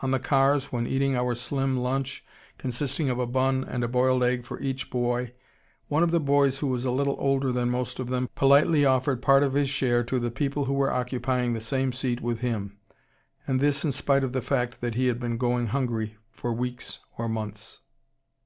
On 0.00 0.12
the 0.12 0.18
cars 0.18 0.72
when 0.72 0.86
eating 0.86 1.14
our 1.14 1.34
slim 1.34 1.76
lunch, 1.76 2.24
consisting 2.56 3.10
of 3.10 3.18
a 3.18 3.26
bun 3.26 3.66
and 3.68 3.84
a 3.84 3.86
boiled 3.86 4.24
egg 4.24 4.46
for 4.46 4.58
each 4.60 4.88
boy, 4.88 5.34
one 5.88 6.02
of 6.02 6.10
the 6.10 6.18
boys 6.20 6.60
who 6.60 6.68
was 6.68 6.86
a 6.86 6.90
little 6.90 7.16
older 7.18 7.52
than 7.52 7.68
most 7.68 7.98
of 7.98 8.08
them 8.08 8.30
politely 8.34 8.86
offered 8.86 9.20
part 9.20 9.42
of 9.42 9.52
his 9.52 9.68
share 9.68 10.02
to 10.04 10.18
the 10.18 10.30
people 10.30 10.64
who 10.64 10.72
were 10.72 10.90
occupying 10.90 11.52
the 11.52 11.60
same 11.60 11.92
seat 11.92 12.22
with 12.22 12.40
him, 12.40 12.78
and 13.46 13.60
this 13.60 13.84
in 13.84 13.92
spite 13.92 14.24
of 14.24 14.32
the 14.32 14.40
fact 14.40 14.80
that 14.80 14.94
he 14.94 15.04
had 15.06 15.20
been 15.20 15.36
going 15.36 15.66
hungry 15.66 16.16
for 16.30 16.50
weeks 16.54 17.00
or 17.18 17.28
months. 17.28 17.80